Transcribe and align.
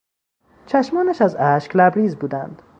چشمانش 0.65 1.21
از 1.21 1.35
اشک 1.39 1.75
لبریز 1.75 2.15
بودند. 2.15 2.61